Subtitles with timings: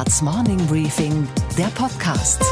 [0.00, 2.42] Handelsblatts Morning Briefing, der Podcast.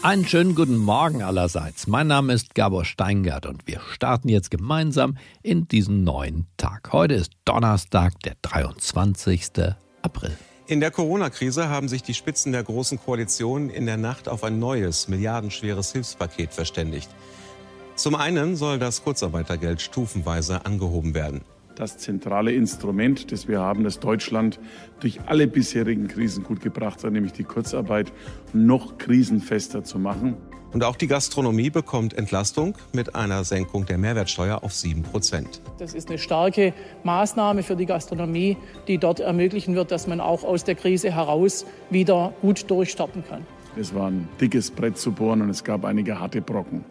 [0.00, 1.86] Einen schönen guten Morgen allerseits.
[1.86, 6.92] Mein Name ist Gabor Steingart und wir starten jetzt gemeinsam in diesen neuen Tag.
[6.92, 9.50] Heute ist Donnerstag, der 23.
[10.00, 10.36] April.
[10.66, 14.58] In der Corona-Krise haben sich die Spitzen der Großen Koalition in der Nacht auf ein
[14.58, 17.10] neues, milliardenschweres Hilfspaket verständigt.
[17.96, 21.42] Zum einen soll das Kurzarbeitergeld stufenweise angehoben werden
[21.76, 24.58] das zentrale Instrument, das wir haben, das Deutschland
[25.00, 28.12] durch alle bisherigen Krisen gut gebracht hat, nämlich die Kurzarbeit
[28.52, 30.36] noch krisenfester zu machen.
[30.72, 35.62] Und auch die Gastronomie bekommt Entlastung mit einer Senkung der Mehrwertsteuer auf 7 Prozent.
[35.78, 38.56] Das ist eine starke Maßnahme für die Gastronomie,
[38.88, 43.46] die dort ermöglichen wird, dass man auch aus der Krise heraus wieder gut durchstarten kann.
[43.78, 46.84] Es war ein dickes Brett zu bohren und es gab einige harte Brocken.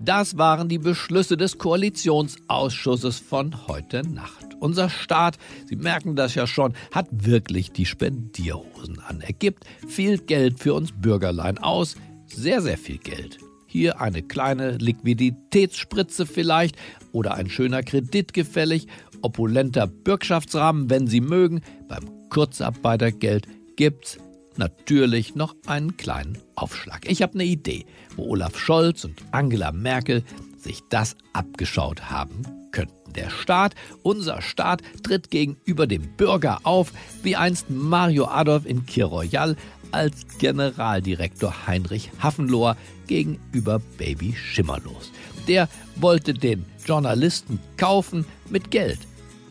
[0.00, 4.54] Das waren die Beschlüsse des Koalitionsausschusses von heute Nacht.
[4.58, 9.20] Unser Staat, Sie merken das ja schon, hat wirklich die Spendierhosen an.
[9.20, 11.96] Er gibt viel Geld für uns Bürgerlein aus,
[12.26, 13.38] sehr, sehr viel Geld.
[13.66, 16.76] Hier eine kleine Liquiditätsspritze vielleicht
[17.12, 18.86] oder ein schöner Kredit gefällig,
[19.22, 21.62] opulenter Bürgschaftsrahmen, wenn Sie mögen.
[21.88, 23.46] Beim Kurzarbeitergeld
[23.76, 24.18] gibt's
[24.58, 27.08] natürlich noch einen kleinen Aufschlag.
[27.08, 30.22] Ich habe eine Idee, wo Olaf Scholz und Angela Merkel
[30.56, 33.12] sich das abgeschaut haben könnten.
[33.14, 39.56] Der Staat, unser Staat, tritt gegenüber dem Bürger auf, wie einst Mario Adolf in Kiroyal
[39.92, 45.12] als Generaldirektor Heinrich Hafenlohr gegenüber Baby Schimmerlos.
[45.46, 48.98] Der wollte den Journalisten kaufen mit Geld,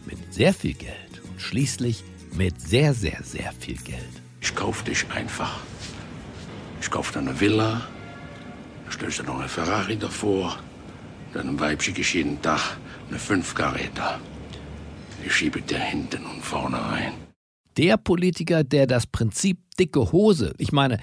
[0.06, 2.04] mit sehr viel Geld und schließlich
[2.36, 4.23] mit sehr, sehr, sehr viel Geld.
[4.44, 5.62] Ich kauf dich einfach.
[6.82, 7.88] Ich kauf dir eine Villa,
[8.84, 10.58] dann stellst du noch eine Ferrari davor,
[11.34, 12.78] dann Weibchen jeden Tag
[13.08, 14.20] eine 5 Carreta.
[15.26, 17.14] Ich schiebe dir hinten und vorne rein.
[17.78, 20.98] Der Politiker, der das Prinzip dicke Hose, ich meine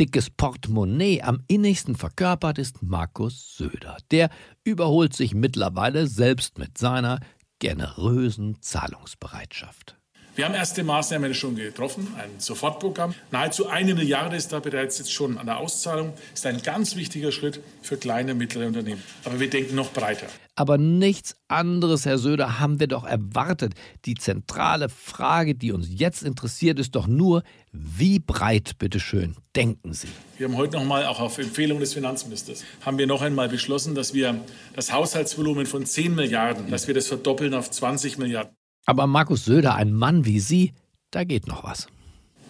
[0.00, 3.98] dickes Portemonnaie am innigsten verkörpert, ist Markus Söder.
[4.10, 4.30] Der
[4.64, 7.20] überholt sich mittlerweile selbst mit seiner
[7.58, 9.97] generösen Zahlungsbereitschaft.
[10.38, 13.12] Wir haben erste Maßnahmen schon getroffen, ein Sofortprogramm.
[13.32, 16.12] Nahezu eine Milliarde ist da bereits jetzt schon an der Auszahlung.
[16.32, 19.02] Ist ein ganz wichtiger Schritt für kleine und mittlere Unternehmen.
[19.24, 20.28] Aber wir denken noch breiter.
[20.54, 23.74] Aber nichts anderes, Herr Söder, haben wir doch erwartet.
[24.04, 30.06] Die zentrale Frage, die uns jetzt interessiert, ist doch nur, wie breit, bitteschön, denken Sie?
[30.36, 33.96] Wir haben heute noch mal, auch auf Empfehlung des Finanzministers, haben wir noch einmal beschlossen,
[33.96, 34.40] dass wir
[34.76, 38.57] das Haushaltsvolumen von 10 Milliarden, dass wir das verdoppeln auf 20 Milliarden.
[38.88, 40.72] Aber Markus Söder, ein Mann wie Sie,
[41.10, 41.88] da geht noch was.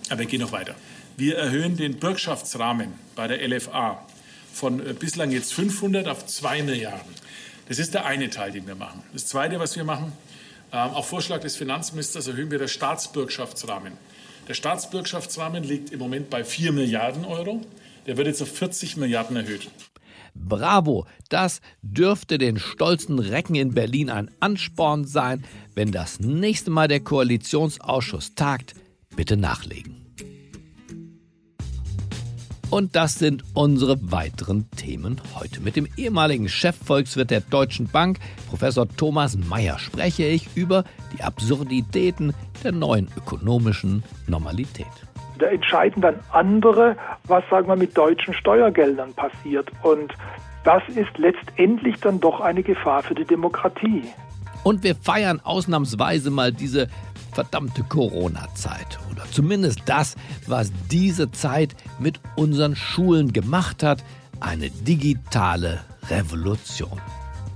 [0.09, 0.77] Aber wir gehen noch weiter.
[1.17, 4.07] Wir erhöhen den Bürgschaftsrahmen bei der LFA
[4.53, 7.13] von äh, bislang jetzt 500 auf 2 Milliarden.
[7.67, 9.03] Das ist der eine Teil, den wir machen.
[9.13, 10.13] Das zweite, was wir machen,
[10.73, 13.95] ähm, auf Vorschlag des Finanzministers erhöhen wir den Staatsbürgschaftsrahmen.
[14.47, 17.63] Der Staatsbürgschaftsrahmen liegt im Moment bei 4 Milliarden Euro.
[18.07, 19.69] Der wird jetzt auf 40 Milliarden erhöht.
[20.39, 25.45] Bravo, das dürfte den stolzen Recken in Berlin ein Ansporn sein,
[25.75, 28.75] wenn das nächste Mal der Koalitionsausschuss tagt,
[29.17, 29.99] bitte nachlegen.
[32.71, 35.61] Und das sind unsere weiteren Themen heute.
[35.61, 40.85] Mit dem ehemaligen Chefvolkswirt der Deutschen Bank, Professor Thomas Mayer, spreche ich über
[41.17, 44.87] die Absurditäten der neuen ökonomischen Normalität.
[45.39, 49.71] Da entscheiden dann andere, was, sagen wir, mit deutschen Steuergeldern passiert.
[49.83, 50.13] Und
[50.65, 54.03] das ist letztendlich dann doch eine Gefahr für die Demokratie.
[54.65, 56.89] Und wir feiern ausnahmsweise mal diese
[57.33, 58.99] verdammte Corona-Zeit.
[59.11, 60.17] Oder zumindest das,
[60.47, 64.03] was diese Zeit mit unseren Schulen gemacht hat.
[64.41, 67.01] Eine digitale Revolution.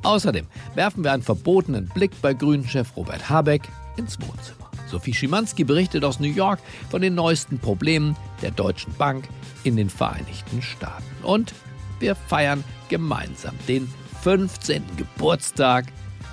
[0.03, 3.63] Außerdem werfen wir einen verbotenen Blick bei Grünen-Chef Robert Habeck
[3.97, 4.62] ins Wohnzimmer.
[4.93, 6.61] Sophie Schimanski berichtet aus New York
[6.91, 9.27] von den neuesten Problemen der Deutschen Bank
[9.65, 11.03] in den Vereinigten Staaten.
[11.23, 11.55] Und
[11.99, 13.89] wir feiern gemeinsam den
[14.23, 14.83] 15.
[14.99, 15.87] Geburtstag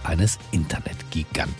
[0.04, 1.56] eines Internetgiganten.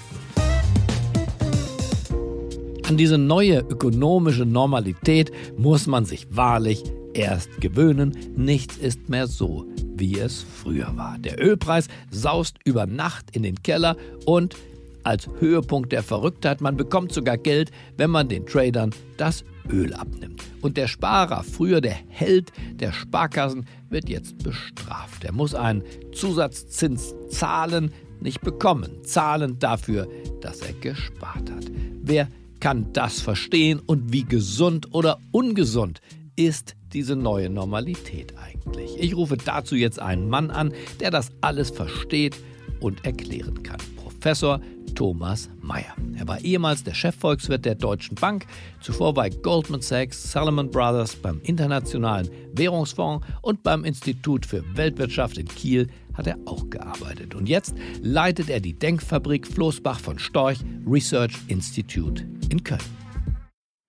[2.86, 8.18] An diese neue ökonomische Normalität muss man sich wahrlich erst gewöhnen.
[8.36, 11.18] Nichts ist mehr so, wie es früher war.
[11.18, 13.96] Der Ölpreis saust über Nacht in den Keller
[14.26, 14.58] und
[15.04, 16.62] als Höhepunkt der Verrücktheit.
[16.62, 20.44] Man bekommt sogar Geld, wenn man den Tradern das Öl abnimmt.
[20.62, 25.24] Und der Sparer, früher der Held der Sparkassen, wird jetzt bestraft.
[25.24, 29.04] Er muss einen Zusatzzins zahlen, nicht bekommen.
[29.04, 30.08] Zahlen dafür,
[30.42, 31.66] dass er gespart hat.
[32.02, 32.28] Wer
[32.60, 36.02] kann das verstehen und wie gesund oder ungesund
[36.36, 38.98] ist diese neue Normalität eigentlich?
[39.00, 42.36] Ich rufe dazu jetzt einen Mann an, der das alles versteht
[42.82, 43.80] und erklären kann.
[44.20, 44.60] Professor
[44.96, 45.96] Thomas Mayer.
[46.18, 48.46] Er war ehemals der Chefvolkswirt der Deutschen Bank,
[48.82, 55.48] zuvor bei Goldman Sachs, Salomon Brothers, beim Internationalen Währungsfonds und beim Institut für Weltwirtschaft in
[55.48, 57.34] Kiel hat er auch gearbeitet.
[57.34, 62.82] Und jetzt leitet er die Denkfabrik Floßbach von Storch Research Institute in Köln.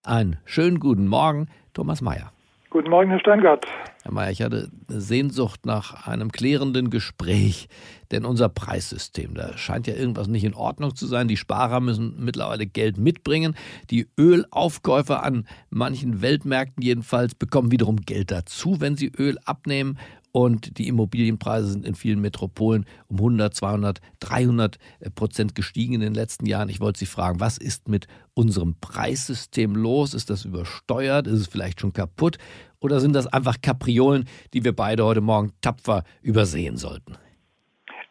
[0.04, 2.30] Einen schönen guten Morgen, Thomas Mayer.
[2.70, 3.66] Guten Morgen, Herr Steingart.
[4.02, 7.68] Herr Mayer, ich hatte Sehnsucht nach einem klärenden Gespräch,
[8.10, 11.28] denn unser Preissystem, da scheint ja irgendwas nicht in Ordnung zu sein.
[11.28, 13.54] Die Sparer müssen mittlerweile Geld mitbringen.
[13.90, 19.98] Die Ölaufkäufer an manchen Weltmärkten jedenfalls bekommen wiederum Geld dazu, wenn sie Öl abnehmen
[20.32, 24.78] und die Immobilienpreise sind in vielen Metropolen um 100, 200, 300
[25.14, 26.68] Prozent gestiegen in den letzten Jahren.
[26.68, 30.14] Ich wollte Sie fragen, was ist mit unserem Preissystem los?
[30.14, 31.26] Ist das übersteuert?
[31.26, 32.38] Ist es vielleicht schon kaputt?
[32.80, 37.16] Oder sind das einfach Kapriolen, die wir beide heute Morgen tapfer übersehen sollten?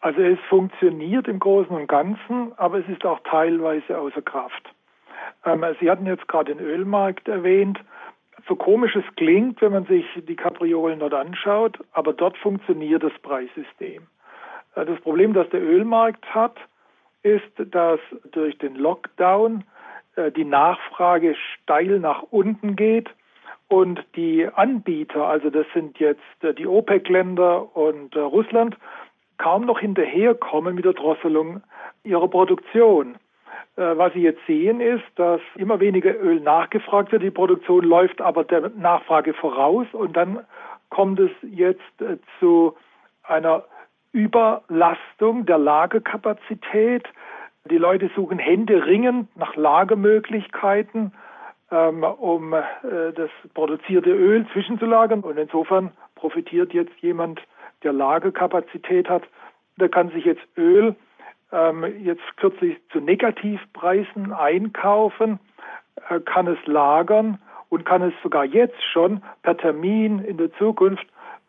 [0.01, 4.63] Also es funktioniert im Großen und Ganzen, aber es ist auch teilweise außer Kraft.
[5.45, 7.79] Ähm, Sie hatten jetzt gerade den Ölmarkt erwähnt
[8.49, 13.13] so komisch es klingt, wenn man sich die Kapriolen dort anschaut, aber dort funktioniert das
[13.21, 14.07] Preissystem.
[14.75, 16.57] Äh, das Problem, das der Ölmarkt hat,
[17.21, 17.99] ist, dass
[18.31, 19.63] durch den Lockdown
[20.15, 23.09] äh, die Nachfrage steil nach unten geht
[23.69, 28.75] und die Anbieter, also das sind jetzt äh, die OPEC-Länder und Russland,
[29.37, 31.61] kaum noch hinterherkommen mit der Drosselung
[32.03, 33.15] ihrer Produktion.
[33.75, 37.23] Äh, was Sie jetzt sehen, ist, dass immer weniger Öl nachgefragt wird.
[37.23, 40.45] Die Produktion läuft aber der Nachfrage voraus und dann
[40.89, 42.75] kommt es jetzt äh, zu
[43.23, 43.63] einer
[44.11, 47.07] Überlastung der Lagerkapazität.
[47.69, 51.13] Die Leute suchen händeringend nach Lagermöglichkeiten,
[51.71, 52.63] ähm, um äh,
[53.15, 55.21] das produzierte Öl zwischenzulagern.
[55.21, 57.41] Und insofern profitiert jetzt jemand,
[57.83, 59.23] der Lagerkapazität hat.
[59.77, 60.95] Der kann sich jetzt Öl
[61.51, 65.39] ähm, jetzt kürzlich zu Negativpreisen einkaufen,
[66.09, 67.39] äh, kann es lagern
[67.69, 71.05] und kann es sogar jetzt schon per Termin in der Zukunft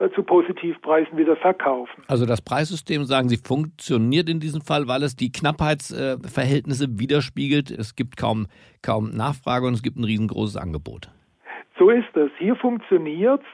[0.08, 2.02] zu Positivpreisen wieder verkaufen.
[2.08, 7.70] Also das Preissystem, sagen Sie, funktioniert in diesem Fall, weil es die Knappheitsverhältnisse widerspiegelt.
[7.70, 8.46] Es gibt kaum,
[8.82, 11.10] kaum Nachfrage und es gibt ein riesengroßes Angebot.
[11.78, 12.30] So ist es.
[12.38, 13.46] Hier funktioniert es.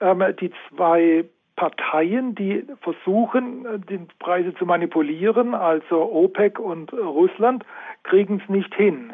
[0.00, 1.24] Ähm, die zwei
[1.56, 7.64] Parteien, die versuchen, die Preise zu manipulieren, also OPEC und Russland,
[8.04, 9.12] kriegen es nicht hin.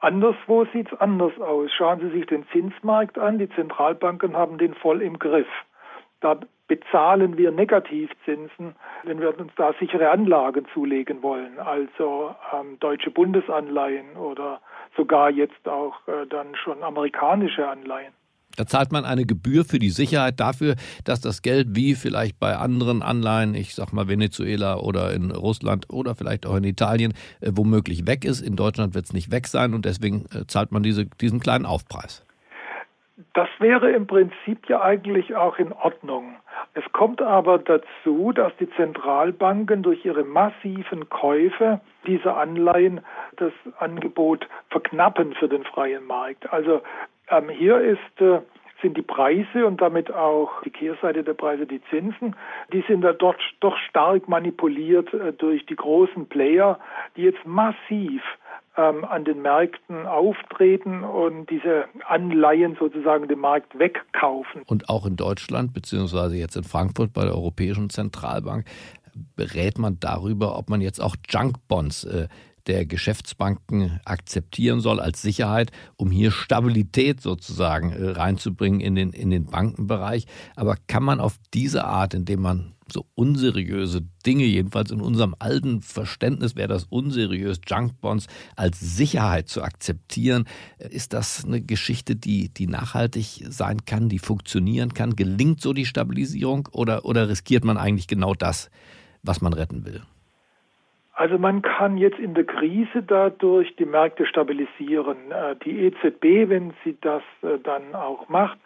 [0.00, 1.70] Anderswo sieht es anders aus.
[1.76, 3.38] Schauen Sie sich den Zinsmarkt an.
[3.38, 5.48] Die Zentralbanken haben den voll im Griff.
[6.24, 13.10] Da bezahlen wir Negativzinsen, wenn wir uns da sichere Anlagen zulegen wollen, also ähm, deutsche
[13.10, 14.62] Bundesanleihen oder
[14.96, 18.14] sogar jetzt auch äh, dann schon amerikanische Anleihen.
[18.56, 22.56] Da zahlt man eine Gebühr für die Sicherheit dafür, dass das Geld wie vielleicht bei
[22.56, 27.12] anderen Anleihen, ich sag mal Venezuela oder in Russland oder vielleicht auch in Italien,
[27.42, 28.40] äh, womöglich weg ist.
[28.40, 31.66] In Deutschland wird es nicht weg sein und deswegen äh, zahlt man diese, diesen kleinen
[31.66, 32.24] Aufpreis.
[33.32, 36.34] Das wäre im Prinzip ja eigentlich auch in Ordnung.
[36.74, 43.02] Es kommt aber dazu, dass die Zentralbanken durch ihre massiven Käufe dieser Anleihen
[43.36, 46.52] das Angebot verknappen für den freien Markt.
[46.52, 46.82] Also
[47.28, 48.40] ähm, hier ist, äh,
[48.82, 52.34] sind die Preise und damit auch die Kehrseite der Preise, die Zinsen,
[52.72, 56.80] die sind da dort doch stark manipuliert äh, durch die großen Player,
[57.16, 58.22] die jetzt massiv
[58.76, 64.62] ähm, an den Märkten auftreten und diese Anleihen sozusagen den Markt wegkaufen.
[64.66, 68.64] Und auch in Deutschland, beziehungsweise jetzt in Frankfurt bei der Europäischen Zentralbank,
[69.36, 72.28] berät man darüber, ob man jetzt auch Junkbonds äh,
[72.66, 79.30] der Geschäftsbanken akzeptieren soll als Sicherheit, um hier Stabilität sozusagen äh, reinzubringen in den, in
[79.30, 80.26] den Bankenbereich.
[80.56, 85.80] Aber kann man auf diese Art, indem man so unseriöse Dinge, jedenfalls in unserem alten
[85.80, 90.44] Verständnis wäre das unseriös, Junkbonds als Sicherheit zu akzeptieren.
[90.78, 95.16] Äh, ist das eine Geschichte, die, die nachhaltig sein kann, die funktionieren kann?
[95.16, 98.70] Gelingt so die Stabilisierung oder, oder riskiert man eigentlich genau das,
[99.22, 100.02] was man retten will?
[101.16, 105.30] Also man kann jetzt in der Krise dadurch die Märkte stabilisieren.
[105.30, 108.58] Äh, die EZB, wenn sie das äh, dann auch macht,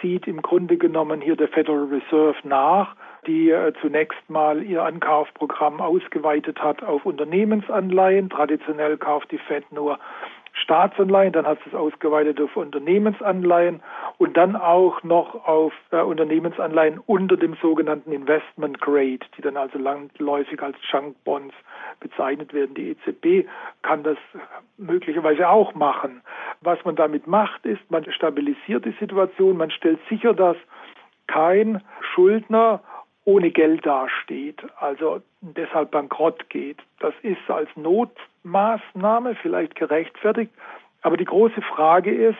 [0.00, 2.94] zieht im Grunde genommen hier der Federal Reserve nach,
[3.26, 8.28] die äh, zunächst mal ihr Ankaufprogramm ausgeweitet hat auf Unternehmensanleihen.
[8.28, 9.98] Traditionell kauft die Fed nur
[10.54, 13.82] Staatsanleihen, dann hat es ausgeweitet auf Unternehmensanleihen
[14.18, 19.78] und dann auch noch auf äh, Unternehmensanleihen unter dem sogenannten Investment Grade, die dann also
[19.78, 21.54] langläufig als Junk Bonds
[22.00, 22.74] bezeichnet werden.
[22.74, 23.48] Die EZB
[23.82, 24.18] kann das
[24.78, 26.22] möglicherweise auch machen.
[26.60, 30.56] Was man damit macht, ist, man stabilisiert die Situation, man stellt sicher, dass
[31.26, 32.80] kein Schuldner
[33.24, 36.78] ohne Geld dasteht, also deshalb bankrott geht.
[37.00, 40.52] Das ist als Notmaßnahme vielleicht gerechtfertigt,
[41.02, 42.38] aber die große Frage ist,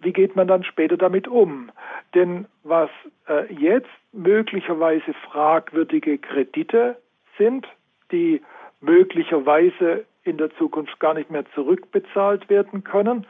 [0.00, 1.70] wie geht man dann später damit um?
[2.14, 2.90] Denn was
[3.28, 6.96] äh, jetzt möglicherweise fragwürdige Kredite
[7.38, 7.66] sind,
[8.12, 8.42] die
[8.80, 13.26] möglicherweise in der Zukunft gar nicht mehr zurückbezahlt werden können,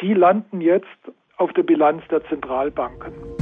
[0.00, 0.86] die landen jetzt
[1.36, 3.37] auf der Bilanz der Zentralbanken.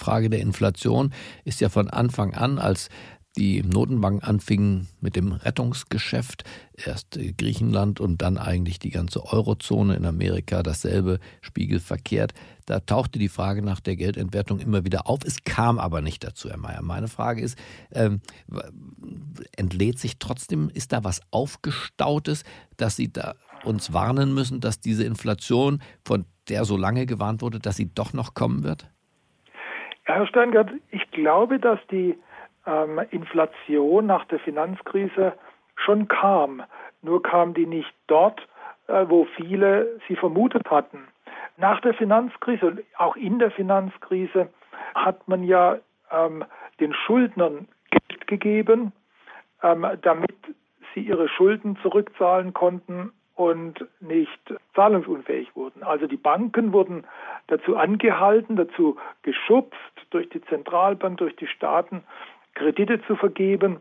[0.00, 1.12] Frage der Inflation
[1.44, 2.88] ist ja von Anfang an als
[3.36, 6.42] die Notenbank anfingen mit dem Rettungsgeschäft,
[6.74, 12.32] erst Griechenland und dann eigentlich die ganze Eurozone in Amerika, dasselbe spiegelverkehrt.
[12.66, 15.20] Da tauchte die Frage nach der Geldentwertung immer wieder auf.
[15.24, 16.82] Es kam aber nicht dazu, Herr Mayer.
[16.82, 17.56] Meine Frage ist,
[17.92, 18.20] ähm,
[19.56, 22.42] entlädt sich trotzdem, ist da was Aufgestautes,
[22.76, 27.58] dass Sie da uns warnen müssen, dass diese Inflation, von der so lange gewarnt wurde,
[27.58, 28.90] dass sie doch noch kommen wird?
[30.14, 32.18] Herr Steingart, ich glaube, dass die
[32.66, 35.34] ähm, Inflation nach der Finanzkrise
[35.76, 36.62] schon kam.
[37.02, 38.40] Nur kam die nicht dort,
[38.88, 41.06] äh, wo viele sie vermutet hatten.
[41.56, 44.48] Nach der Finanzkrise, auch in der Finanzkrise,
[44.94, 45.78] hat man ja
[46.10, 46.44] ähm,
[46.80, 48.92] den Schuldnern Geld gegeben,
[49.62, 50.34] ähm, damit
[50.94, 55.82] sie ihre Schulden zurückzahlen konnten und nicht zahlungsunfähig wurden.
[55.82, 57.06] Also die Banken wurden
[57.46, 59.78] dazu angehalten, dazu geschubst
[60.10, 62.04] durch die Zentralbank, durch die Staaten,
[62.52, 63.78] Kredite zu vergeben,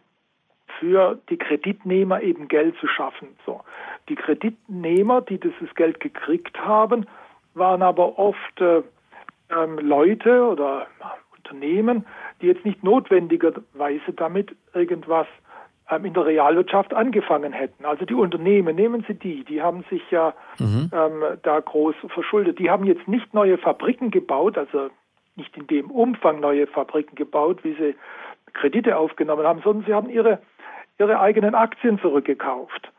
[0.79, 3.35] für die Kreditnehmer eben Geld zu schaffen.
[3.45, 3.59] So.
[4.07, 7.05] Die Kreditnehmer, die dieses Geld gekriegt haben,
[7.53, 8.81] waren aber oft äh,
[9.49, 12.05] ähm, Leute oder äh, Unternehmen,
[12.41, 15.43] die jetzt nicht notwendigerweise damit irgendwas ähm,
[15.97, 17.85] in der Realwirtschaft angefangen hätten.
[17.85, 20.91] Also die Unternehmen, nehmen Sie die, die haben sich ja mhm.
[20.93, 22.59] ähm, da groß verschuldet.
[22.59, 24.89] Die haben jetzt nicht neue Fabriken gebaut, also
[25.35, 27.95] nicht in dem Umfang neue Fabriken gebaut, wie sie
[28.53, 30.39] Kredite aufgenommen haben, sondern sie haben ihre,
[30.99, 32.91] ihre eigenen Aktien zurückgekauft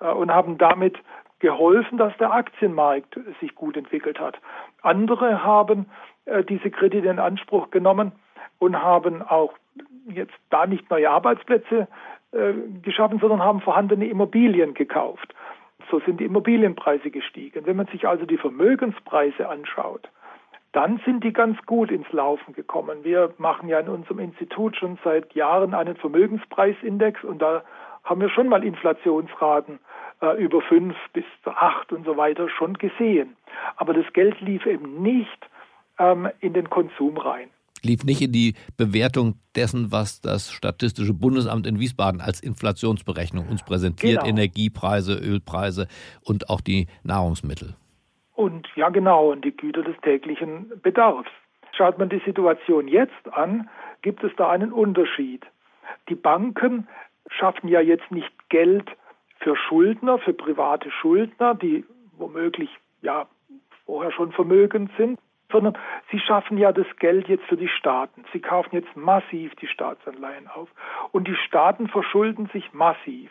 [0.00, 0.96] äh, und haben damit
[1.40, 4.38] geholfen, dass der Aktienmarkt sich gut entwickelt hat.
[4.82, 5.86] Andere haben
[6.24, 8.12] äh, diese Kredite in Anspruch genommen
[8.58, 9.54] und haben auch
[10.08, 11.88] jetzt da nicht neue Arbeitsplätze
[12.32, 15.34] äh, geschaffen, sondern haben vorhandene Immobilien gekauft.
[15.90, 17.64] So sind die Immobilienpreise gestiegen.
[17.66, 20.08] Wenn man sich also die Vermögenspreise anschaut,
[20.72, 22.98] dann sind die ganz gut ins Laufen gekommen.
[23.02, 27.62] Wir machen ja in unserem Institut schon seit Jahren einen Vermögenspreisindex und da
[28.04, 29.78] haben wir schon mal Inflationsraten
[30.20, 33.36] äh, über fünf bis acht und so weiter schon gesehen.
[33.76, 35.48] Aber das Geld lief eben nicht
[35.98, 37.48] ähm, in den Konsum rein
[37.84, 43.64] lief nicht in die Bewertung dessen, was das Statistische Bundesamt in Wiesbaden als Inflationsberechnung uns
[43.64, 44.30] präsentiert, genau.
[44.30, 45.88] Energiepreise, Ölpreise
[46.24, 47.74] und auch die Nahrungsmittel.
[48.34, 51.30] Und ja genau, und die Güter des täglichen Bedarfs.
[51.76, 53.68] Schaut man die Situation jetzt an,
[54.02, 55.44] gibt es da einen Unterschied.
[56.08, 56.86] Die Banken
[57.30, 58.88] schaffen ja jetzt nicht Geld
[59.38, 61.84] für Schuldner, für private Schuldner, die
[62.16, 62.70] womöglich
[63.02, 63.26] ja
[63.86, 65.18] vorher schon vermögend sind,
[65.50, 65.76] sondern
[66.10, 68.24] sie schaffen ja das Geld jetzt für die Staaten.
[68.32, 70.68] Sie kaufen jetzt massiv die Staatsanleihen auf.
[71.12, 73.30] Und die Staaten verschulden sich massiv.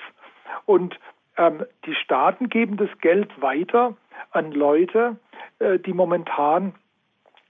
[0.65, 0.99] Und
[1.37, 3.95] ähm, die Staaten geben das Geld weiter
[4.31, 5.17] an Leute,
[5.59, 6.73] äh, die momentan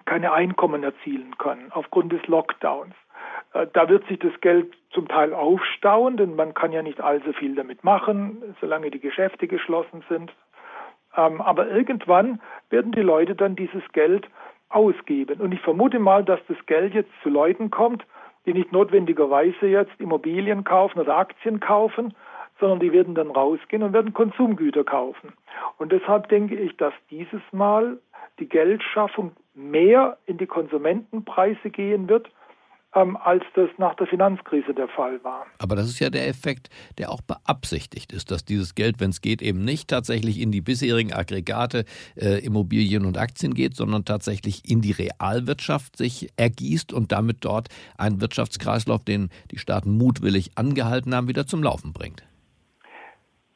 [0.05, 2.95] keine Einkommen erzielen können aufgrund des Lockdowns.
[3.53, 7.33] Äh, da wird sich das Geld zum Teil aufstauen, denn man kann ja nicht allzu
[7.33, 10.33] viel damit machen, solange die Geschäfte geschlossen sind.
[11.15, 14.27] Ähm, aber irgendwann werden die Leute dann dieses Geld
[14.69, 15.39] ausgeben.
[15.39, 18.05] Und ich vermute mal, dass das Geld jetzt zu Leuten kommt,
[18.45, 22.13] die nicht notwendigerweise jetzt Immobilien kaufen oder Aktien kaufen,
[22.59, 25.33] sondern die werden dann rausgehen und werden Konsumgüter kaufen.
[25.77, 28.00] Und deshalb denke ich, dass dieses Mal
[28.39, 32.29] die Geldschaffung mehr in die Konsumentenpreise gehen wird
[32.97, 35.45] ähm, als das nach der Finanzkrise der Fall war.
[35.59, 39.21] Aber das ist ja der Effekt, der auch beabsichtigt ist, dass dieses Geld, wenn es
[39.21, 41.85] geht, eben nicht tatsächlich in die bisherigen Aggregate
[42.15, 47.67] äh, Immobilien und Aktien geht, sondern tatsächlich in die Realwirtschaft sich ergießt und damit dort
[47.97, 52.23] einen Wirtschaftskreislauf, den die Staaten mutwillig angehalten haben, wieder zum Laufen bringt.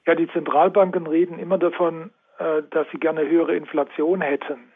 [0.06, 4.71] Ja, die Zentralbanken reden immer davon, äh, dass sie gerne höhere Inflation hätten.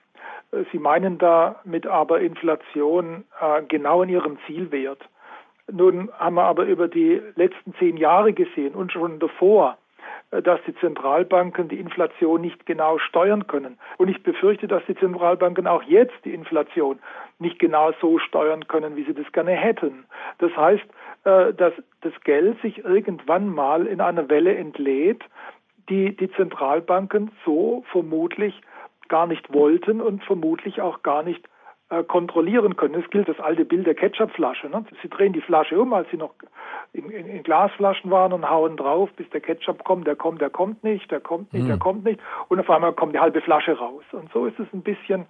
[0.72, 5.00] Sie meinen damit aber Inflation äh, genau in ihrem Zielwert.
[5.72, 9.78] Nun haben wir aber über die letzten zehn Jahre gesehen und schon davor,
[10.32, 13.78] äh, dass die Zentralbanken die Inflation nicht genau steuern können.
[13.98, 17.00] Und ich befürchte, dass die Zentralbanken auch jetzt die Inflation
[17.40, 20.06] nicht genau so steuern können, wie sie das gerne hätten.
[20.38, 20.86] Das heißt,
[21.26, 25.24] äh, dass das Geld sich irgendwann mal in einer Welle entlädt,
[25.90, 28.62] die die Zentralbanken so vermutlich
[29.10, 31.48] gar nicht wollten und vermutlich auch gar nicht
[31.90, 32.96] äh, kontrollieren können.
[32.96, 34.70] Es gilt das alte Bild der Ketchupflasche.
[34.70, 34.86] Ne?
[35.02, 36.34] Sie drehen die Flasche um, als sie noch
[36.94, 40.08] in, in, in, Glasflaschen waren und hauen drauf, bis der Ketchup kommt.
[40.08, 41.68] Der kommt, der kommt nicht, der kommt nicht, mhm.
[41.68, 42.20] der kommt nicht.
[42.48, 44.04] Und auf einmal kommt die halbe Flasche raus.
[44.14, 45.28] Und so ist es ein bisschen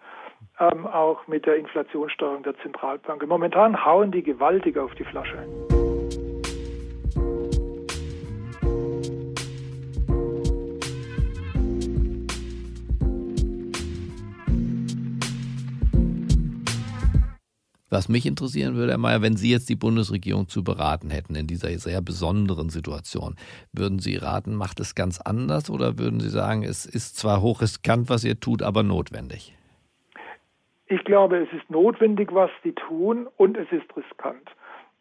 [0.60, 3.28] ähm, auch mit der Inflationssteuerung der Zentralbank.
[3.28, 5.38] Momentan hauen die gewaltig auf die Flasche.
[17.96, 21.48] Was mich interessieren würde, Herr Mayer, wenn Sie jetzt die Bundesregierung zu beraten hätten in
[21.48, 23.38] dieser sehr besonderen Situation,
[23.72, 28.10] würden Sie raten, macht es ganz anders oder würden Sie sagen, es ist zwar hochriskant,
[28.10, 29.56] was ihr tut, aber notwendig?
[30.88, 34.50] Ich glaube, es ist notwendig, was sie tun und es ist riskant.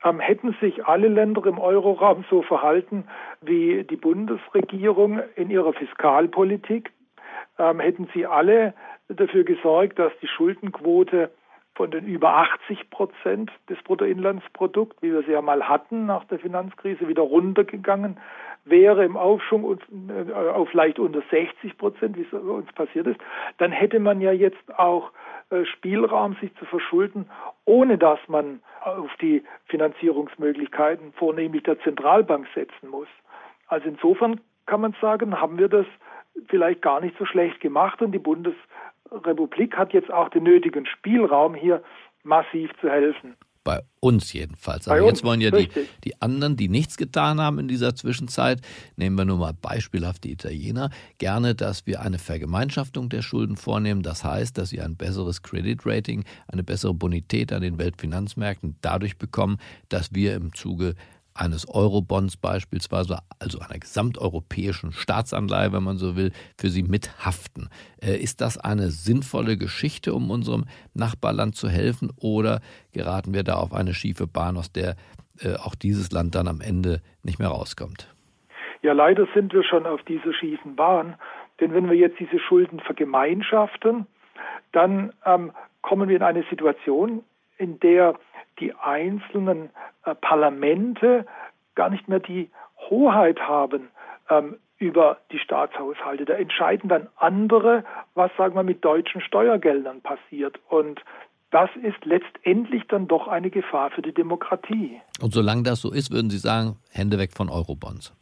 [0.05, 3.09] Ähm, hätten sich alle Länder im Euroraum so verhalten
[3.41, 6.93] wie die Bundesregierung in ihrer Fiskalpolitik,
[7.59, 8.73] ähm, hätten sie alle
[9.09, 11.33] dafür gesorgt, dass die Schuldenquote
[11.75, 16.39] von den über 80 Prozent des Bruttoinlandsprodukts, wie wir sie ja mal hatten nach der
[16.39, 18.19] Finanzkrise, wieder runtergegangen
[18.65, 19.79] wäre im Aufschwung
[20.09, 23.21] äh, auf leicht unter 60 Prozent, wie es uns passiert ist,
[23.59, 25.13] dann hätte man ja jetzt auch
[25.51, 27.27] äh, Spielraum, sich zu verschulden,
[27.65, 33.09] ohne dass man auf die Finanzierungsmöglichkeiten vornehmlich der Zentralbank setzen muss.
[33.67, 35.87] Also insofern kann man sagen, haben wir das
[36.49, 38.55] vielleicht gar nicht so schlecht gemacht und die Bundes
[39.11, 41.83] Republik hat jetzt auch den nötigen Spielraum, hier
[42.23, 43.37] massiv zu helfen.
[43.65, 44.89] Bei uns jedenfalls.
[44.89, 45.71] Aber jetzt wollen ja die,
[46.05, 48.61] die anderen, die nichts getan haben in dieser Zwischenzeit,
[48.97, 54.03] nehmen wir nur mal beispielhaft die Italiener, gerne, dass wir eine Vergemeinschaftung der Schulden vornehmen.
[54.03, 59.17] Das heißt, dass sie ein besseres Credit Rating, eine bessere Bonität an den Weltfinanzmärkten dadurch
[59.17, 59.57] bekommen,
[59.89, 60.95] dass wir im Zuge
[61.35, 67.69] eines Eurobonds beispielsweise, also einer gesamteuropäischen Staatsanleihe, wenn man so will, für sie mithaften.
[68.01, 70.65] Äh, ist das eine sinnvolle Geschichte, um unserem
[70.95, 72.61] Nachbarland zu helfen, oder
[72.93, 74.97] geraten wir da auf eine schiefe Bahn, aus der
[75.41, 78.09] äh, auch dieses Land dann am Ende nicht mehr rauskommt?
[78.83, 81.17] Ja, leider sind wir schon auf dieser schiefen Bahn,
[81.61, 84.07] denn wenn wir jetzt diese Schulden vergemeinschaften,
[84.73, 87.25] dann ähm, kommen wir in eine Situation,
[87.59, 88.15] in der
[88.59, 89.71] die einzelnen
[90.05, 91.27] äh, Parlamente
[91.75, 92.51] gar nicht mehr die
[92.89, 93.89] Hoheit haben
[94.31, 96.25] ähm, über die Staatshaushalte.
[96.25, 100.59] Da entscheiden dann andere, was, sagen wir, mit deutschen Steuergeldern passiert.
[100.69, 101.01] Und
[101.51, 105.01] das ist letztendlich dann doch eine Gefahr für die Demokratie.
[105.21, 108.13] Und solange das so ist, würden Sie sagen, Hände weg von Eurobonds.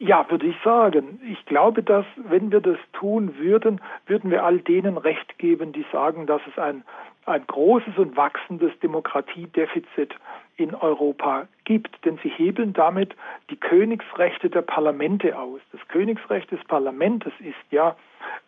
[0.00, 1.20] Ja, würde ich sagen.
[1.28, 5.84] Ich glaube, dass wenn wir das tun würden, würden wir all denen Recht geben, die
[5.90, 6.84] sagen, dass es ein
[7.28, 10.14] ein großes und wachsendes Demokratiedefizit
[10.56, 13.14] in Europa gibt, denn sie hebeln damit
[13.50, 15.60] die Königsrechte der Parlamente aus.
[15.72, 17.96] Das Königsrecht des Parlaments ist ja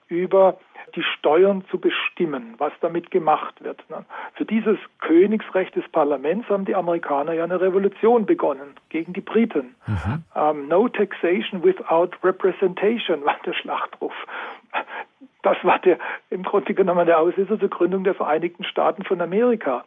[0.08, 0.58] über
[0.96, 3.84] die Steuern zu bestimmen, was damit gemacht wird.
[4.34, 9.76] Für dieses Königsrecht des Parlaments haben die Amerikaner ja eine Revolution begonnen gegen die Briten.
[9.86, 10.24] Mhm.
[10.34, 14.14] Um, no taxation without representation war der Schlachtruf.
[15.42, 19.84] Das war der, im Grunde genommen der Auslöser zur Gründung der Vereinigten Staaten von Amerika.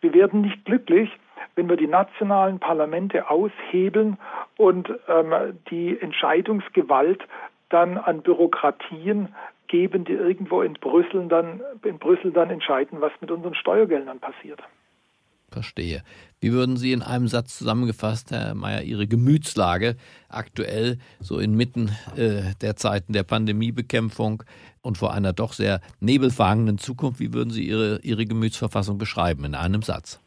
[0.00, 1.10] Wir werden nicht glücklich,
[1.54, 4.18] wenn wir die nationalen Parlamente aushebeln
[4.56, 7.22] und ähm, die Entscheidungsgewalt
[7.68, 9.34] dann an Bürokratien
[9.68, 14.60] geben, die irgendwo in Brüssel dann, in Brüssel dann entscheiden, was mit unseren Steuergeldern passiert.
[15.56, 16.02] Verstehe.
[16.38, 19.96] Wie würden Sie in einem Satz zusammengefasst, Herr Mayer, Ihre Gemütslage
[20.28, 24.42] aktuell so inmitten äh, der Zeiten der Pandemiebekämpfung
[24.82, 29.54] und vor einer doch sehr nebelverhangenen Zukunft, wie würden Sie Ihre, Ihre Gemütsverfassung beschreiben in
[29.54, 30.22] einem Satz?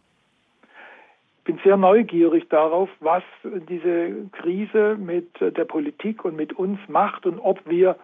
[1.38, 3.24] Ich bin sehr neugierig darauf, was
[3.70, 7.98] diese Krise mit der Politik und mit uns macht und ob wir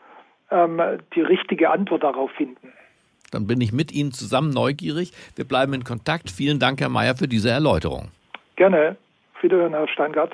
[0.51, 0.79] ähm,
[1.15, 2.71] die richtige Antwort darauf finden.
[3.31, 5.11] Dann bin ich mit Ihnen zusammen neugierig.
[5.35, 6.29] Wir bleiben in Kontakt.
[6.29, 8.09] Vielen Dank, Herr Mayer, für diese Erläuterung.
[8.55, 8.97] Gerne.
[9.41, 10.33] Wiederhören, Herr Steingart.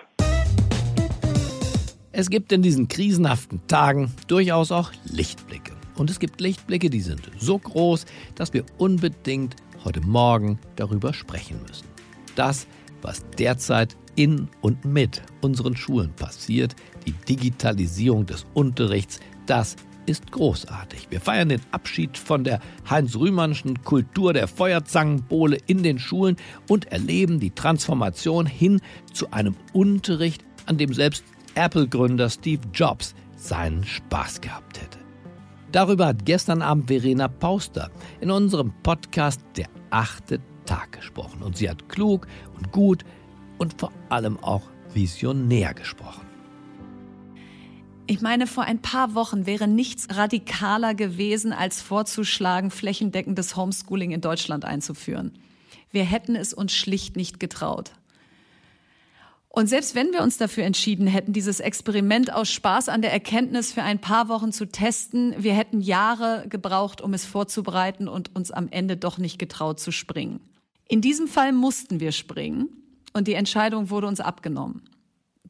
[2.13, 5.71] Es gibt in diesen krisenhaften Tagen durchaus auch Lichtblicke.
[5.95, 11.61] Und es gibt Lichtblicke, die sind so groß, dass wir unbedingt heute Morgen darüber sprechen
[11.67, 11.87] müssen.
[12.35, 12.67] Das,
[13.01, 16.75] was derzeit in und mit unseren Schulen passiert,
[17.05, 21.07] die Digitalisierung des Unterrichts, das ist großartig.
[21.09, 22.59] Wir feiern den Abschied von der
[22.89, 26.37] Heinz-Rühmannschen Kultur der Feuerzangenbowle in den Schulen
[26.67, 28.81] und erleben die Transformation hin
[29.13, 31.23] zu einem Unterricht, an dem selbst
[31.55, 34.99] Apple-Gründer Steve Jobs seinen Spaß gehabt hätte.
[35.71, 41.41] Darüber hat gestern Abend Verena Pauster in unserem Podcast Der achte Tag gesprochen.
[41.41, 43.05] Und sie hat klug und gut
[43.57, 46.30] und vor allem auch visionär gesprochen.
[48.07, 54.21] Ich meine, vor ein paar Wochen wäre nichts radikaler gewesen, als vorzuschlagen, flächendeckendes Homeschooling in
[54.21, 55.37] Deutschland einzuführen.
[55.91, 57.91] Wir hätten es uns schlicht nicht getraut.
[59.53, 63.73] Und selbst wenn wir uns dafür entschieden hätten, dieses Experiment aus Spaß an der Erkenntnis
[63.73, 68.51] für ein paar Wochen zu testen, wir hätten Jahre gebraucht, um es vorzubereiten und uns
[68.51, 70.39] am Ende doch nicht getraut zu springen.
[70.87, 72.69] In diesem Fall mussten wir springen
[73.11, 74.83] und die Entscheidung wurde uns abgenommen.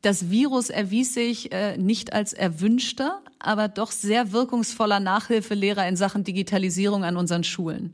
[0.01, 6.23] Das Virus erwies sich äh, nicht als erwünschter, aber doch sehr wirkungsvoller Nachhilfelehrer in Sachen
[6.23, 7.93] Digitalisierung an unseren Schulen.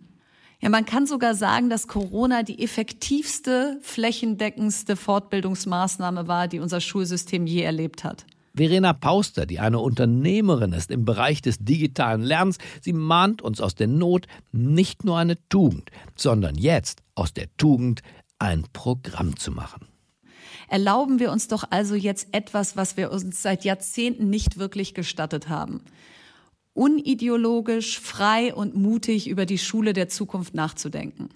[0.61, 7.45] Ja, man kann sogar sagen, dass Corona die effektivste, flächendeckendste Fortbildungsmaßnahme war, die unser Schulsystem
[7.45, 8.25] je erlebt hat.
[8.55, 13.75] Verena Pauster, die eine Unternehmerin ist im Bereich des digitalen Lernens, sie mahnt uns aus
[13.75, 18.01] der Not nicht nur eine Tugend, sondern jetzt aus der Tugend
[18.39, 19.87] ein Programm zu machen.
[20.67, 25.49] Erlauben wir uns doch also jetzt etwas, was wir uns seit Jahrzehnten nicht wirklich gestattet
[25.49, 25.81] haben
[26.77, 31.29] unideologisch, frei und mutig über die Schule der Zukunft nachzudenken.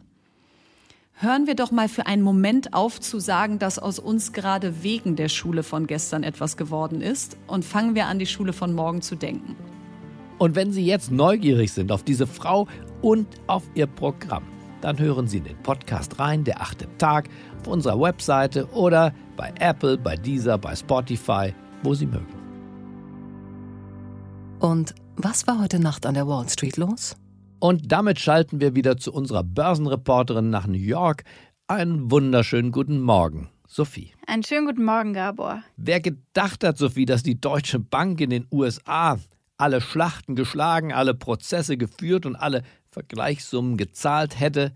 [1.13, 5.15] Hören wir doch mal für einen Moment auf zu sagen, dass aus uns gerade wegen
[5.15, 9.01] der Schule von gestern etwas geworden ist und fangen wir an, die Schule von morgen
[9.01, 9.55] zu denken.
[10.37, 12.67] Und wenn Sie jetzt neugierig sind auf diese Frau
[13.01, 14.43] und auf ihr Programm,
[14.81, 19.53] dann hören Sie in den Podcast rein, der achte Tag, auf unserer Webseite oder bei
[19.59, 22.25] Apple, bei Deezer, bei Spotify, wo Sie mögen.
[24.59, 27.15] Und was war heute Nacht an der Wall Street los?
[27.59, 31.23] Und damit schalten wir wieder zu unserer Börsenreporterin nach New York.
[31.67, 34.13] Einen wunderschönen guten Morgen, Sophie.
[34.25, 35.63] Einen schönen guten Morgen, Gabor.
[35.77, 39.19] Wer gedacht hat, Sophie, dass die Deutsche Bank in den USA
[39.57, 44.75] alle Schlachten geschlagen, alle Prozesse geführt und alle Vergleichssummen gezahlt hätte,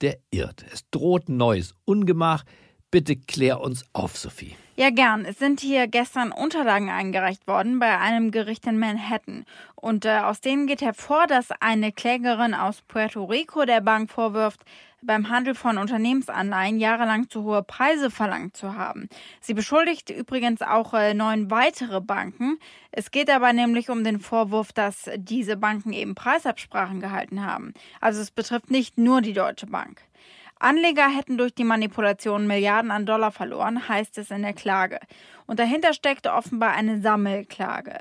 [0.00, 0.64] der irrt.
[0.72, 2.44] Es droht neues Ungemach.
[2.90, 4.56] Bitte klär uns auf, Sophie.
[4.76, 5.24] Ja, gern.
[5.24, 9.44] Es sind hier gestern Unterlagen eingereicht worden bei einem Gericht in Manhattan.
[9.74, 14.60] Und äh, aus denen geht hervor, dass eine Klägerin aus Puerto Rico der Bank vorwirft,
[15.06, 19.08] beim Handel von Unternehmensanleihen jahrelang zu hohe Preise verlangt zu haben.
[19.40, 22.58] Sie beschuldigt übrigens auch äh, neun weitere Banken.
[22.90, 27.72] Es geht aber nämlich um den Vorwurf, dass diese Banken eben Preisabsprachen gehalten haben.
[28.00, 30.02] Also es betrifft nicht nur die Deutsche Bank.
[30.58, 35.00] Anleger hätten durch die Manipulation Milliarden an Dollar verloren, heißt es in der Klage.
[35.46, 37.98] Und dahinter steckt offenbar eine Sammelklage.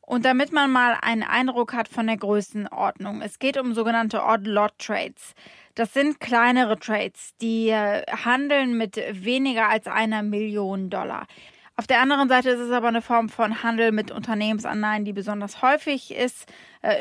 [0.00, 5.34] Und damit man mal einen Eindruck hat von der Größenordnung, es geht um sogenannte Odd-Lot-Trades.
[5.78, 11.28] Das sind kleinere Trades, die äh, handeln mit weniger als einer Million Dollar.
[11.76, 15.62] Auf der anderen Seite ist es aber eine Form von Handel mit Unternehmensanleihen, die besonders
[15.62, 16.52] häufig ist.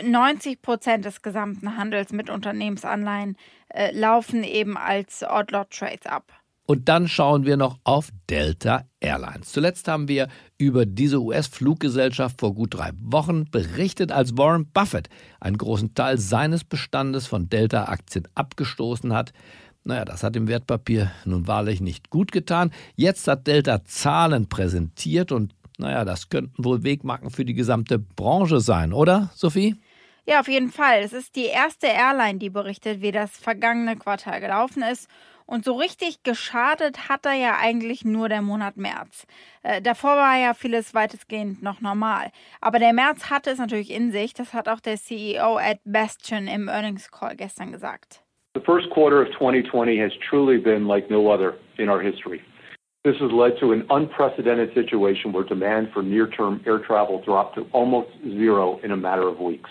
[0.03, 3.35] 90 äh, Prozent des gesamten Handels mit Unternehmensanleihen
[3.69, 6.31] äh, laufen eben als Odd-Lot Trades ab.
[6.67, 9.53] Und dann schauen wir noch auf Delta Airlines.
[9.53, 10.27] Zuletzt haben wir
[10.57, 15.07] über diese US-Fluggesellschaft vor gut drei Wochen berichtet, als Warren Buffett
[15.39, 19.31] einen großen Teil seines Bestandes von Delta-Aktien abgestoßen hat.
[19.85, 22.73] Naja, das hat dem Wertpapier nun wahrlich nicht gut getan.
[22.97, 28.59] Jetzt hat Delta Zahlen präsentiert und naja, das könnten wohl Wegmarken für die gesamte Branche
[28.59, 29.75] sein, oder, Sophie?
[30.25, 30.99] Ja, auf jeden Fall.
[31.03, 35.07] Es ist die erste Airline, die berichtet, wie das vergangene Quartal gelaufen ist.
[35.47, 39.25] Und so richtig geschadet hat da ja eigentlich nur der Monat März.
[39.63, 42.31] Äh, davor war ja vieles weitestgehend noch normal.
[42.59, 44.33] Aber der März hatte es natürlich in sich.
[44.33, 48.21] Das hat auch der CEO Ed Bastian im Earnings Call gestern gesagt.
[48.55, 52.41] The first quarter of 2020 has truly been like no other in our history.
[53.05, 57.55] This has led to an unprecedented situation where demand for near term air travel dropped
[57.55, 59.69] to almost zero in a matter of weeks.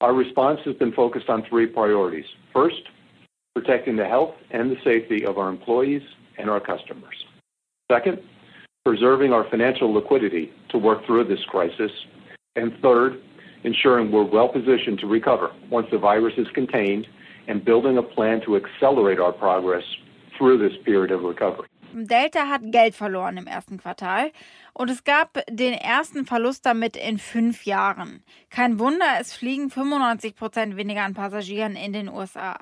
[0.00, 2.26] Our response has been focused on three priorities.
[2.52, 2.82] First,
[3.56, 6.02] protecting the health and the safety of our employees
[6.36, 7.24] and our customers.
[7.90, 8.18] Second,
[8.84, 11.90] preserving our financial liquidity to work through this crisis.
[12.54, 13.18] And third,
[13.64, 17.06] ensuring we're well positioned to recover once the virus is contained
[17.48, 19.84] and building a plan to accelerate our progress
[20.36, 21.66] through this period of recovery.
[21.94, 24.32] Delta hat Geld verloren im ersten Quartal
[24.74, 28.22] und es gab den ersten Verlust damit in fünf Jahren.
[28.50, 32.58] Kein Wunder, es fliegen 95 Prozent weniger an Passagieren in den USA.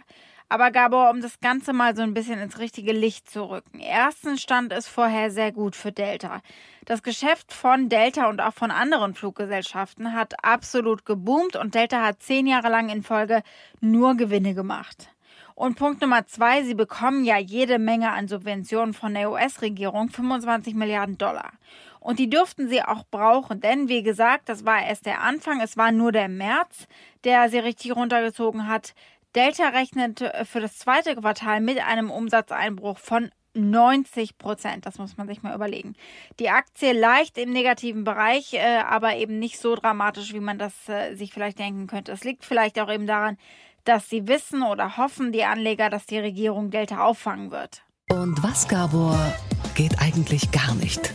[0.48, 3.80] Aber Gabor, um das Ganze mal so ein bisschen ins richtige Licht zu rücken.
[3.80, 6.42] Erstens stand es vorher sehr gut für Delta.
[6.84, 12.22] Das Geschäft von Delta und auch von anderen Fluggesellschaften hat absolut geboomt und Delta hat
[12.22, 13.42] zehn Jahre lang in Folge
[13.80, 15.08] nur Gewinne gemacht.
[15.54, 20.74] Und Punkt Nummer zwei, sie bekommen ja jede Menge an Subventionen von der US-Regierung, 25
[20.74, 21.52] Milliarden Dollar.
[22.00, 25.76] Und die dürften sie auch brauchen, denn wie gesagt, das war erst der Anfang, es
[25.76, 26.88] war nur der März,
[27.22, 28.94] der sie richtig runtergezogen hat.
[29.34, 34.86] Delta rechnet für das zweite Quartal mit einem Umsatzeinbruch von 90 Prozent.
[34.86, 35.94] Das muss man sich mal überlegen.
[36.38, 40.72] Die Aktie leicht im negativen Bereich, äh, aber eben nicht so dramatisch, wie man das
[40.88, 42.12] äh, sich vielleicht denken könnte.
[42.12, 43.36] Es liegt vielleicht auch eben daran,
[43.84, 47.82] dass sie wissen oder hoffen, die Anleger, dass die Regierung Delta auffangen wird.
[48.10, 49.18] Und was, Gabor,
[49.74, 51.12] geht eigentlich gar nicht?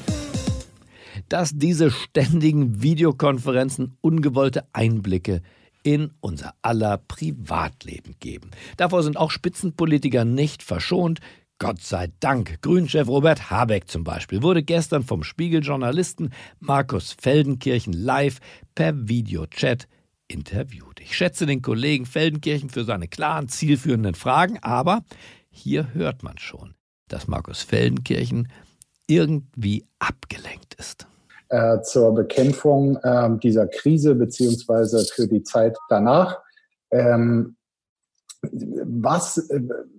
[1.27, 5.41] Dass diese ständigen Videokonferenzen ungewollte Einblicke
[5.89, 8.51] in unser aller Privatleben geben.
[8.77, 11.19] Davor sind auch Spitzenpolitiker nicht verschont.
[11.57, 12.61] Gott sei Dank.
[12.61, 18.39] Grünchef Robert Habeck zum Beispiel wurde gestern vom Spiegeljournalisten Markus Feldenkirchen live
[18.75, 19.87] per Videochat
[20.27, 20.99] interviewt.
[21.01, 25.03] Ich schätze den Kollegen Feldenkirchen für seine klaren, zielführenden Fragen, aber
[25.49, 26.75] hier hört man schon,
[27.07, 28.47] dass Markus Feldenkirchen
[29.07, 31.07] irgendwie abgelenkt ist.
[31.51, 36.37] Äh, zur Bekämpfung äh, dieser Krise beziehungsweise für die Zeit danach.
[36.91, 37.55] Ähm,
[38.41, 39.49] was,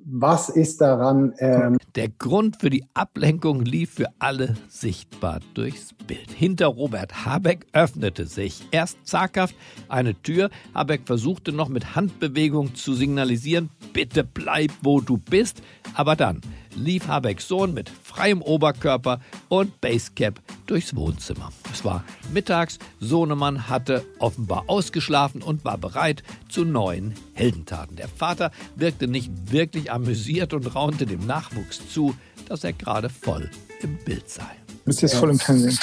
[0.05, 1.35] was ist daran?
[1.39, 6.31] Ähm Der Grund für die Ablenkung lief für alle sichtbar durchs Bild.
[6.31, 9.57] Hinter Robert Habeck öffnete sich erst zaghaft
[9.89, 10.51] eine Tür.
[10.73, 15.63] Habeck versuchte noch mit Handbewegung zu signalisieren, bitte bleib, wo du bist.
[15.95, 16.41] Aber dann
[16.77, 21.51] lief Habecks Sohn mit freiem Oberkörper und Basecap durchs Wohnzimmer.
[21.73, 27.97] Es war mittags, Sohnemann hatte offenbar ausgeschlafen und war bereit zu neuen Heldentaten.
[27.97, 32.15] Der Vater wirkte nicht wirklich amüsiert und raunte dem Nachwuchs zu,
[32.49, 33.51] dass er gerade voll
[33.83, 34.51] im Bild sei.
[34.85, 35.79] Bist jetzt voll im Fernsehen.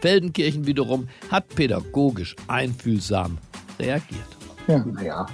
[0.00, 3.38] Feldenkirchen wiederum hat pädagogisch einfühlsam
[3.78, 4.28] reagiert.
[4.66, 4.78] Ja.
[4.78, 5.26] Naja,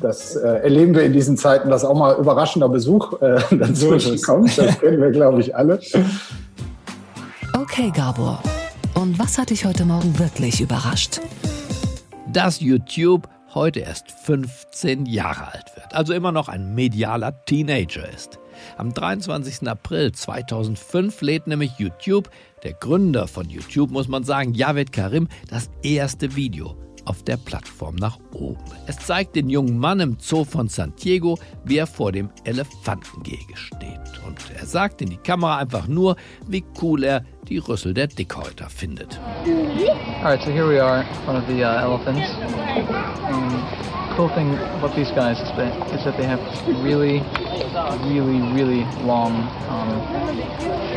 [0.00, 4.56] das äh, erleben wir in diesen Zeiten, dass auch mal überraschender Besuch äh, dazwischen kommt.
[4.56, 5.80] Das kennen wir, glaube ich, alle.
[7.58, 8.42] Okay, Gabor.
[8.94, 11.20] Und was hat dich heute Morgen wirklich überrascht?
[12.32, 18.38] Dass YouTube heute erst 15 Jahre alt wird, also immer noch ein medialer Teenager ist.
[18.76, 19.68] Am 23.
[19.68, 22.30] April 2005 lädt nämlich YouTube,
[22.62, 26.76] der Gründer von YouTube, muss man sagen, Javed Karim, das erste Video
[27.10, 28.62] auf der Plattform nach oben.
[28.86, 33.56] Es zeigt den jungen Mann im Zoo von San Diego, wie er vor dem Elefantengehege
[33.56, 33.98] steht.
[34.24, 36.14] Und er sagt in die Kamera einfach nur,
[36.46, 39.18] wie cool er die Rüssel der Dickhäuter findet.
[40.22, 42.30] Alright, so here we are front of the uh, elephants.
[43.26, 46.40] And cool thing about these guys is that, is that they have
[46.84, 47.24] really,
[48.06, 49.32] really, really long
[49.68, 49.90] um,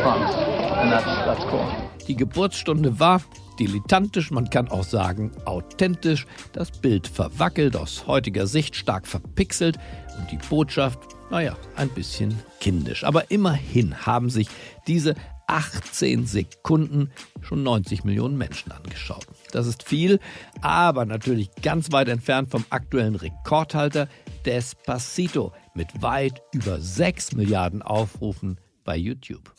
[0.00, 0.32] fronts.
[0.78, 1.93] And that's, that's cool.
[2.08, 3.22] Die Geburtsstunde war
[3.58, 9.78] dilettantisch, man kann auch sagen authentisch, das Bild verwackelt, aus heutiger Sicht stark verpixelt
[10.18, 10.98] und die Botschaft,
[11.30, 13.04] naja, ein bisschen kindisch.
[13.04, 14.48] Aber immerhin haben sich
[14.86, 15.14] diese
[15.46, 17.10] 18 Sekunden
[17.42, 19.26] schon 90 Millionen Menschen angeschaut.
[19.52, 20.20] Das ist viel,
[20.60, 24.08] aber natürlich ganz weit entfernt vom aktuellen Rekordhalter
[24.44, 29.52] Despacito mit weit über 6 Milliarden Aufrufen bei YouTube.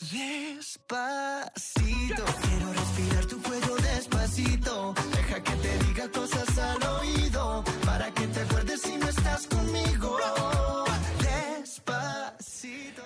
[0.88, 4.94] Despacito, quiero respirar tu cuello despacito.
[5.14, 10.16] Deja que te diga cosas al oído, para que te acuerdes si no estás conmigo.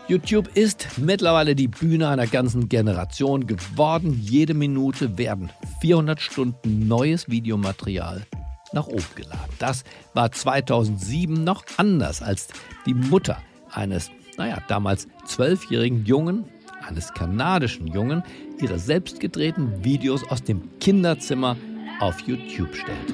[0.09, 4.19] YouTube ist mittlerweile die Bühne einer ganzen Generation geworden.
[4.21, 8.25] Jede Minute werden 400 Stunden neues Videomaterial
[8.73, 9.53] nach oben geladen.
[9.59, 12.49] Das war 2007 noch anders, als
[12.85, 13.37] die Mutter
[13.71, 16.45] eines, naja, damals zwölfjährigen Jungen
[16.89, 18.23] eines kanadischen Jungen
[18.59, 21.55] ihre selbst gedrehten Videos aus dem Kinderzimmer
[21.99, 23.13] auf YouTube stellte.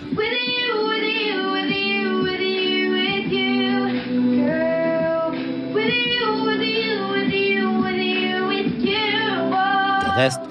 [10.01, 10.41] Der Rest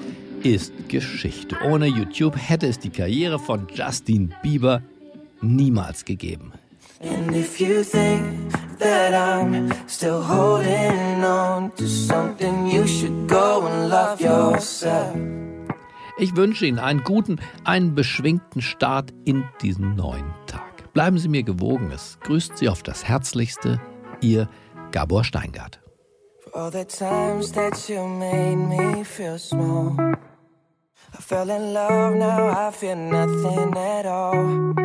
[0.43, 1.57] ist Geschichte.
[1.65, 4.81] Ohne YouTube hätte es die Karriere von Justin Bieber
[5.41, 6.53] niemals gegeben.
[7.01, 13.89] And if you think that I'm still holding on to something, you should go and
[13.89, 15.15] love yourself.
[16.17, 20.93] Ich wünsche Ihnen einen guten, einen beschwingten Start in diesen neuen Tag.
[20.93, 21.91] Bleiben Sie mir gewogen.
[21.91, 23.81] Es grüßt Sie auf das Herzlichste,
[24.21, 24.47] Ihr
[24.91, 25.81] Gabor Steingart.
[26.39, 30.15] For all the times that you made me feel small.
[31.17, 34.84] I fell in love, now I feel nothing at all.